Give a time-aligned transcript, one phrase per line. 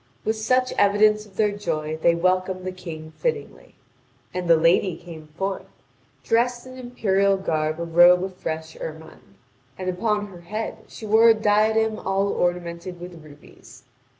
[0.25, 3.75] With such evidence of their joy, they welcome the King fittingly.
[4.33, 5.67] And the Lady came forth,
[6.23, 9.35] dressed in imperial garb a robe of fresh ermine
[9.77, 13.83] and upon her head she wore a diadem all ornamented with rubies.